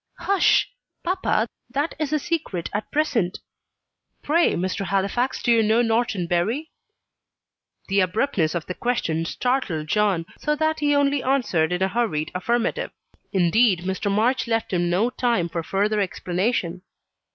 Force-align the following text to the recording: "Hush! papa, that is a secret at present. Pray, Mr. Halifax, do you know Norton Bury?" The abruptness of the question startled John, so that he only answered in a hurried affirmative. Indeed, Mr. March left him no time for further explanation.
"Hush! 0.17 0.71
papa, 1.03 1.47
that 1.69 1.93
is 1.99 2.11
a 2.11 2.17
secret 2.17 2.71
at 2.73 2.91
present. 2.91 3.37
Pray, 4.23 4.55
Mr. 4.55 4.87
Halifax, 4.87 5.43
do 5.43 5.51
you 5.51 5.61
know 5.61 5.83
Norton 5.83 6.25
Bury?" 6.25 6.71
The 7.87 7.99
abruptness 7.99 8.55
of 8.55 8.65
the 8.65 8.73
question 8.73 9.25
startled 9.25 9.85
John, 9.85 10.25
so 10.39 10.55
that 10.55 10.79
he 10.79 10.95
only 10.95 11.21
answered 11.21 11.71
in 11.71 11.83
a 11.83 11.87
hurried 11.87 12.31
affirmative. 12.33 12.89
Indeed, 13.31 13.81
Mr. 13.81 14.09
March 14.11 14.47
left 14.47 14.73
him 14.73 14.89
no 14.89 15.11
time 15.11 15.47
for 15.47 15.61
further 15.61 15.99
explanation. 15.99 16.81